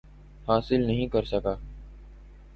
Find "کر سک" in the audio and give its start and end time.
1.07-1.45